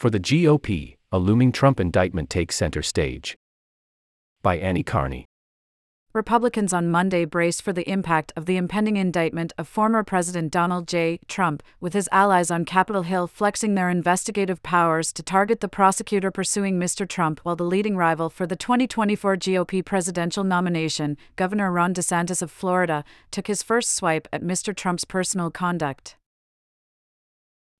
[0.00, 3.36] For the GOP, a looming Trump indictment takes center stage.
[4.40, 5.26] By Annie Karni.
[6.14, 10.88] Republicans on Monday braced for the impact of the impending indictment of former President Donald
[10.88, 11.20] J.
[11.28, 16.30] Trump, with his allies on Capitol Hill flexing their investigative powers to target the prosecutor
[16.30, 17.06] pursuing Mr.
[17.06, 22.50] Trump while the leading rival for the 2024 GOP presidential nomination, Governor Ron DeSantis of
[22.50, 24.74] Florida, took his first swipe at Mr.
[24.74, 26.16] Trump's personal conduct.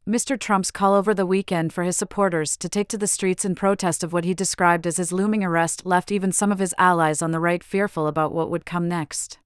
[0.09, 0.41] Mr.
[0.41, 4.03] Trump's call over the weekend for his supporters to take to the streets in protest
[4.03, 7.33] of what he described as his looming arrest left even some of his allies on
[7.33, 9.39] the right fearful about what would come next.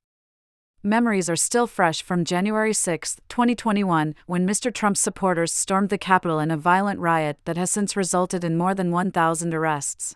[0.82, 4.72] Memories are still fresh from January 6, 2021, when Mr.
[4.72, 8.74] Trump's supporters stormed the Capitol in a violent riot that has since resulted in more
[8.74, 10.14] than 1,000 arrests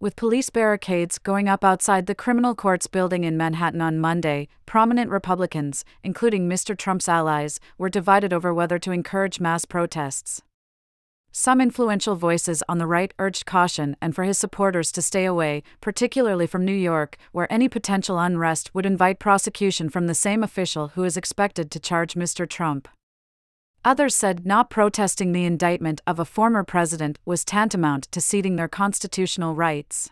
[0.00, 5.10] with police barricades going up outside the criminal courts building in Manhattan on Monday, prominent
[5.10, 6.76] Republicans, including Mr.
[6.76, 10.42] Trump's allies, were divided over whether to encourage mass protests.
[11.32, 15.62] Some influential voices on the right urged caution and for his supporters to stay away,
[15.80, 20.88] particularly from New York, where any potential unrest would invite prosecution from the same official
[20.88, 22.48] who is expected to charge Mr.
[22.48, 22.88] Trump.
[23.88, 28.68] Others said not protesting the indictment of a former president was tantamount to ceding their
[28.68, 30.10] constitutional rights.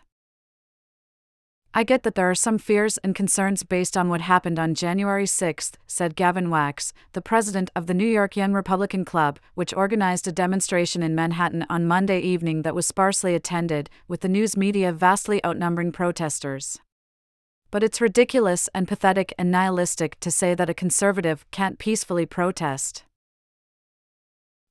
[1.75, 5.27] I get that there are some fears and concerns based on what happened on January
[5.27, 10.27] 6, said Gavin Wax, the president of the New York Young Republican Club, which organized
[10.27, 14.91] a demonstration in Manhattan on Monday evening that was sparsely attended, with the news media
[14.91, 16.79] vastly outnumbering protesters.
[17.69, 23.03] But it's ridiculous and pathetic and nihilistic to say that a conservative can't peacefully protest.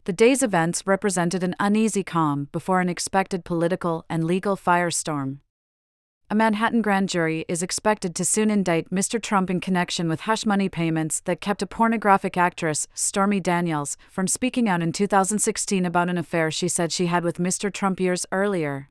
[0.06, 5.38] The day's events represented an uneasy calm before an expected political and legal firestorm.
[6.30, 9.20] A Manhattan grand jury is expected to soon indict Mr.
[9.20, 14.28] Trump in connection with hush money payments that kept a pornographic actress, Stormy Daniels, from
[14.28, 17.72] speaking out in 2016 about an affair she said she had with Mr.
[17.72, 18.90] Trump years earlier.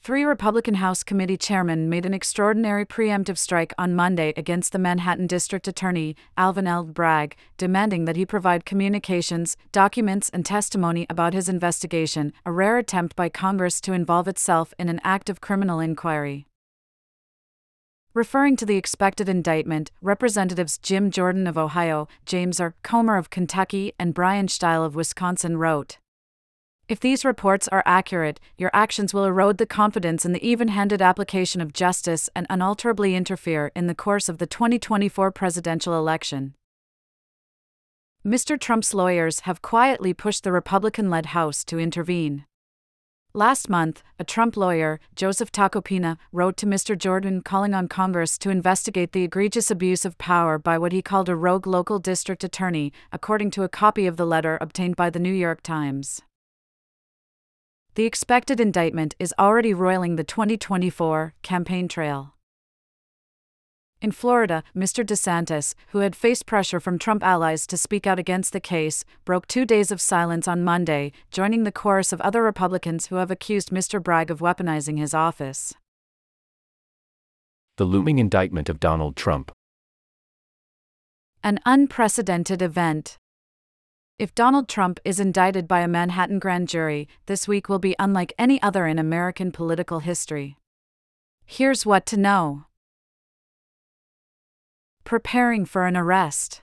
[0.00, 5.26] Three Republican House committee chairmen made an extraordinary preemptive strike on Monday against the Manhattan
[5.26, 6.84] District Attorney, Alvin L.
[6.84, 13.16] Bragg, demanding that he provide communications, documents, and testimony about his investigation, a rare attempt
[13.16, 16.46] by Congress to involve itself in an active criminal inquiry.
[18.14, 22.74] Referring to the expected indictment, Representatives Jim Jordan of Ohio, James R.
[22.82, 25.98] Comer of Kentucky, and Bryan Steil of Wisconsin wrote
[26.88, 31.02] if these reports are accurate, your actions will erode the confidence in the even handed
[31.02, 36.54] application of justice and unalterably interfere in the course of the 2024 presidential election.
[38.26, 38.58] Mr.
[38.58, 42.46] Trump's lawyers have quietly pushed the Republican led House to intervene.
[43.34, 46.96] Last month, a Trump lawyer, Joseph Tacopina, wrote to Mr.
[46.96, 51.28] Jordan calling on Congress to investigate the egregious abuse of power by what he called
[51.28, 55.20] a rogue local district attorney, according to a copy of the letter obtained by the
[55.20, 56.22] New York Times.
[57.98, 62.34] The expected indictment is already roiling the 2024 campaign trail.
[64.00, 65.04] In Florida, Mr.
[65.04, 69.48] DeSantis, who had faced pressure from Trump allies to speak out against the case, broke
[69.48, 73.70] two days of silence on Monday, joining the chorus of other Republicans who have accused
[73.70, 74.00] Mr.
[74.00, 75.74] Bragg of weaponizing his office.
[77.78, 79.50] The looming indictment of Donald Trump.
[81.42, 83.18] An unprecedented event.
[84.18, 88.32] If Donald Trump is indicted by a Manhattan grand jury, this week will be unlike
[88.36, 90.56] any other in American political history.
[91.46, 92.64] Here's what to know
[95.04, 96.60] Preparing for an arrest.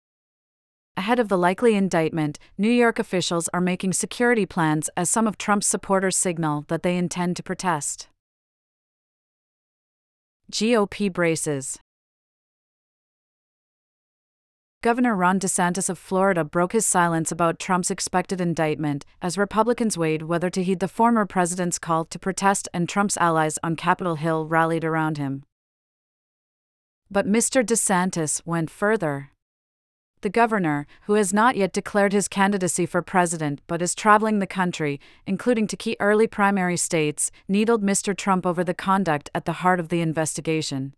[0.96, 5.38] Ahead of the likely indictment, New York officials are making security plans as some of
[5.38, 8.08] Trump's supporters signal that they intend to protest.
[10.50, 11.80] GOP braces.
[14.82, 20.24] Governor Ron DeSantis of Florida broke his silence about Trump's expected indictment as Republicans weighed
[20.24, 24.48] whether to heed the former president's call to protest and Trump's allies on Capitol Hill
[24.48, 25.44] rallied around him.
[27.12, 27.64] But Mr.
[27.64, 29.30] DeSantis went further.
[30.22, 34.48] The governor, who has not yet declared his candidacy for president but is traveling the
[34.48, 38.18] country, including to key early primary states, needled Mr.
[38.18, 40.96] Trump over the conduct at the heart of the investigation.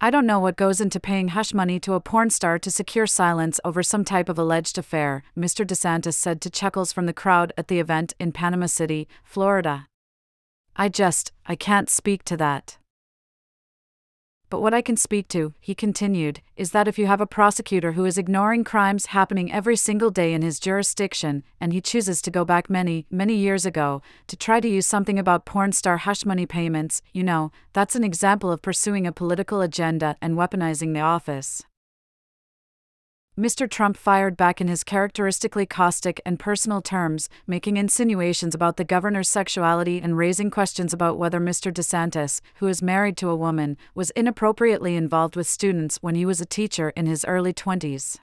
[0.00, 3.06] I don't know what goes into paying hush money to a porn star to secure
[3.08, 5.66] silence over some type of alleged affair, Mr.
[5.66, 9.88] DeSantis said to chuckles from the crowd at the event in Panama City, Florida.
[10.76, 12.78] I just, I can't speak to that.
[14.50, 17.92] But what I can speak to, he continued, is that if you have a prosecutor
[17.92, 22.30] who is ignoring crimes happening every single day in his jurisdiction, and he chooses to
[22.30, 26.24] go back many, many years ago, to try to use something about porn star hush
[26.24, 31.00] money payments, you know, that's an example of pursuing a political agenda and weaponizing the
[31.00, 31.62] office.
[33.38, 33.70] Mr.
[33.70, 39.28] Trump fired back in his characteristically caustic and personal terms, making insinuations about the governor's
[39.28, 41.72] sexuality and raising questions about whether Mr.
[41.72, 46.40] DeSantis, who is married to a woman, was inappropriately involved with students when he was
[46.40, 48.18] a teacher in his early 20s.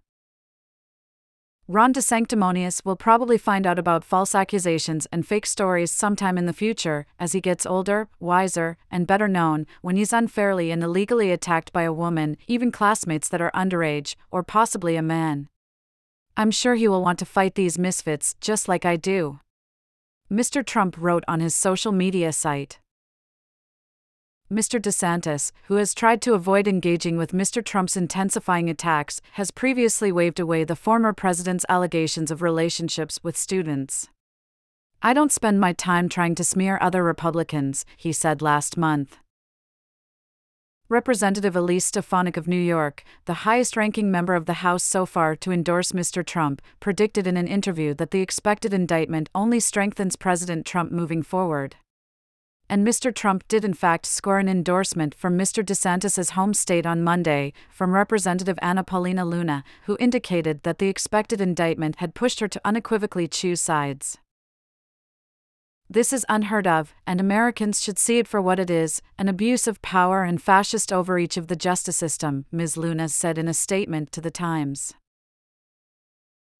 [1.68, 6.54] Ron DeSanctimonious will probably find out about false accusations and fake stories sometime in the
[6.54, 11.74] future, as he gets older, wiser, and better known, when he's unfairly and illegally attacked
[11.74, 15.50] by a woman, even classmates that are underage, or possibly a man.
[16.38, 19.40] I'm sure he will want to fight these misfits just like I do.
[20.32, 20.64] Mr.
[20.64, 22.78] Trump wrote on his social media site.
[24.52, 24.80] Mr.
[24.80, 27.66] DeSantis, who has tried to avoid engaging with Mr.
[27.66, 34.08] Trump's intensifying attacks, has previously waved away the former president's allegations of relationships with students.
[35.02, 39.18] I don't spend my time trying to smear other Republicans, he said last month.
[40.90, 45.36] Representative Elise Stefanik of New York, the highest ranking member of the House so far
[45.38, 46.24] to endorse Mr.
[46.24, 51.78] Trump, predicted in an interview that the expected indictment only strengthens President Trump moving forward
[52.70, 53.14] and Mr.
[53.14, 55.64] Trump did in fact score an endorsement from Mr.
[55.64, 61.42] DeSantis's home state on Monday from Representative Anna Paulina Luna, who indicated that the expected
[61.42, 64.18] indictment had pushed her to unequivocally choose sides.
[65.88, 69.68] This is unheard of, and Americans should see it for what it is an abuse
[69.68, 72.76] of power and fascist overreach of the justice system, Ms.
[72.76, 74.96] Luna said in a statement to The Times.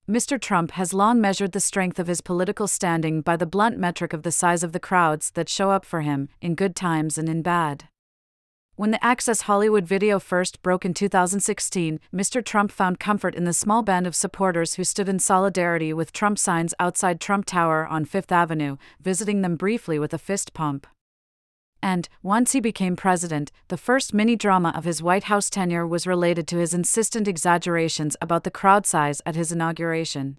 [0.08, 0.40] Mr.
[0.40, 4.22] Trump has long measured the strength of his political standing by the blunt metric of
[4.22, 7.42] the size of the crowds that show up for him, in good times and in
[7.42, 7.86] bad.
[8.76, 12.46] When the Access Hollywood video first broke in 2016, Mr.
[12.46, 16.38] Trump found comfort in the small band of supporters who stood in solidarity with Trump
[16.38, 20.86] signs outside Trump Tower on Fifth Avenue, visiting them briefly with a fist pump
[21.86, 26.08] and, once he became president, the first mini drama of his White House tenure was
[26.08, 30.38] related to his insistent exaggerations about the crowd size at his inauguration.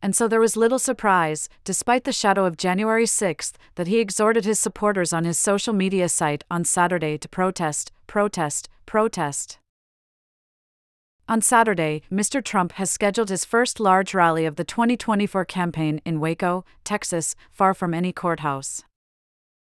[0.00, 4.44] And so there was little surprise, despite the shadow of January 6, that he exhorted
[4.44, 9.58] his supporters on his social media site on Saturday to protest, protest, protest.
[11.28, 12.40] On Saturday, Mr.
[12.44, 17.74] Trump has scheduled his first large rally of the 2024 campaign in Waco, Texas, far
[17.74, 18.84] from any courthouse.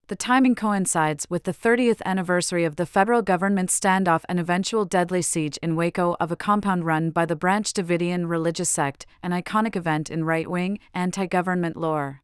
[0.07, 5.23] The timing coincides with the 30th anniversary of the federal government's standoff and eventual deadly
[5.23, 9.75] siege in Waco of a compound run by the Branch Davidian religious sect, an iconic
[9.75, 12.21] event in right wing, anti government lore.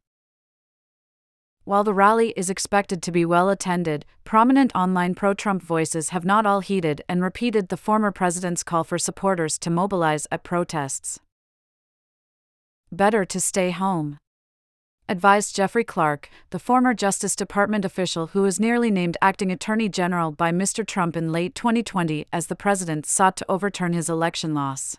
[1.64, 6.24] While the rally is expected to be well attended, prominent online pro Trump voices have
[6.24, 11.18] not all heeded and repeated the former president's call for supporters to mobilize at protests.
[12.92, 14.18] Better to stay home
[15.08, 20.32] advised Jeffrey Clark, the former Justice Department official who was nearly named acting Attorney General
[20.32, 20.86] by Mr.
[20.86, 24.96] Trump in late 2020 as the president sought to overturn his election loss.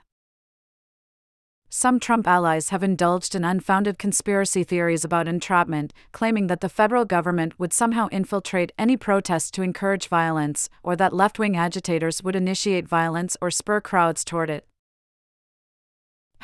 [1.76, 7.04] Some Trump allies have indulged in unfounded conspiracy theories about entrapment, claiming that the federal
[7.04, 12.36] government would somehow infiltrate any protest to encourage violence, or that left wing agitators would
[12.36, 14.68] initiate violence or spur crowds toward it.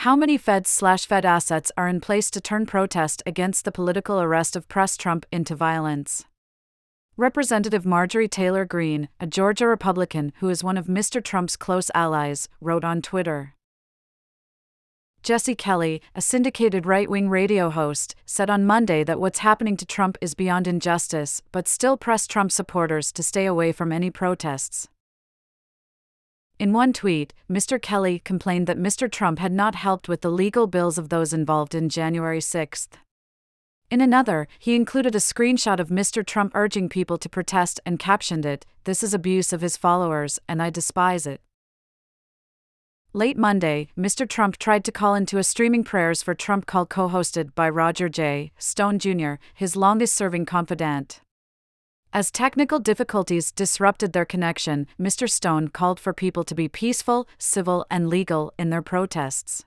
[0.04, 4.22] How many feds slash Fed assets are in place to turn protest against the political
[4.22, 6.24] arrest of press Trump into violence?
[7.18, 11.22] Representative Marjorie Taylor Greene, a Georgia Republican who is one of Mr.
[11.22, 13.56] Trump's close allies, wrote on Twitter.
[15.22, 19.86] Jesse Kelly, a syndicated right wing radio host, said on Monday that what's happening to
[19.86, 24.88] Trump is beyond injustice, but still pressed Trump supporters to stay away from any protests.
[26.60, 27.82] In one tweet, Mr.
[27.82, 29.10] Kelly complained that Mr.
[29.10, 32.89] Trump had not helped with the legal bills of those involved in January 6.
[33.89, 36.24] In another, he included a screenshot of Mr.
[36.25, 40.62] Trump urging people to protest and captioned it, This is abuse of his followers, and
[40.62, 41.39] I despise it.
[43.13, 44.28] Late Monday, Mr.
[44.28, 48.10] Trump tried to call into a streaming prayers for Trump call co hosted by Roger
[48.10, 48.51] J.
[48.58, 51.22] Stone Jr., his longest serving confidant.
[52.12, 55.30] As technical difficulties disrupted their connection, Mr.
[55.30, 59.63] Stone called for people to be peaceful, civil, and legal in their protests.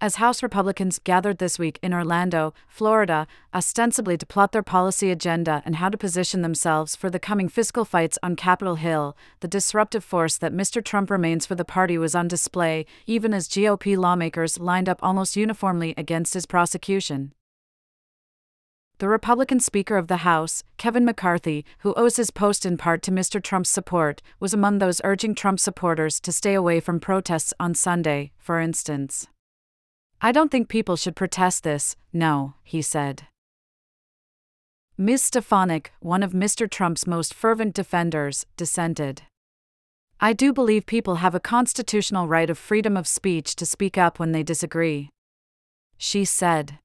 [0.00, 5.62] As House Republicans gathered this week in Orlando, Florida, ostensibly to plot their policy agenda
[5.66, 10.02] and how to position themselves for the coming fiscal fights on Capitol Hill, the disruptive
[10.02, 10.82] force that Mr.
[10.82, 15.36] Trump remains for the party was on display, even as GOP lawmakers lined up almost
[15.36, 17.34] uniformly against his prosecution
[19.02, 23.10] the Republican Speaker of the House, Kevin McCarthy, who owes his post in part to
[23.10, 23.42] Mr.
[23.42, 28.30] Trump's support, was among those urging Trump supporters to stay away from protests on Sunday,
[28.38, 29.26] for instance.
[30.20, 33.26] I don't think people should protest this, no, he said.
[34.96, 35.24] Ms.
[35.24, 36.70] Stefanik, one of Mr.
[36.70, 39.22] Trump's most fervent defenders, dissented.
[40.20, 44.20] I do believe people have a constitutional right of freedom of speech to speak up
[44.20, 45.10] when they disagree.
[45.98, 46.78] She said.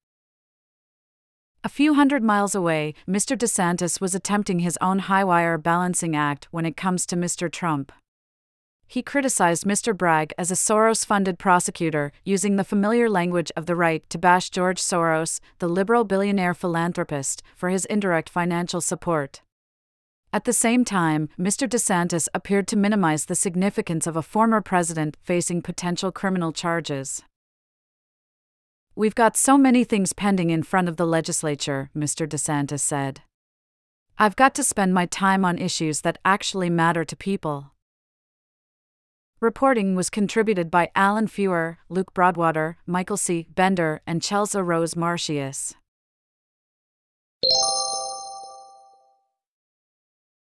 [1.63, 3.35] A few hundred miles away, Mr.
[3.35, 7.51] DeSantis was attempting his own high wire balancing act when it comes to Mr.
[7.51, 7.91] Trump.
[8.89, 9.95] He criticized Mr.
[9.95, 14.49] Bragg as a Soros funded prosecutor, using the familiar language of the right to bash
[14.49, 19.41] George Soros, the liberal billionaire philanthropist, for his indirect financial support.
[20.31, 21.67] At the same time, Mr.
[21.67, 27.23] DeSantis appeared to minimize the significance of a former president facing potential criminal charges.
[28.97, 32.27] We've got so many things pending in front of the legislature, Mr.
[32.27, 33.21] DeSantis said.
[34.17, 37.73] I've got to spend my time on issues that actually matter to people.
[39.39, 43.45] Reporting was contributed by Alan Feuer, Luke Broadwater, Michael C.
[43.53, 45.75] Bender, and Chelsea Rose Marcius.